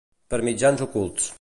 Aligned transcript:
Per 0.33 0.39
mitjans 0.47 0.83
ocults. 0.87 1.29